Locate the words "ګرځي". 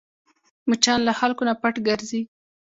1.87-2.21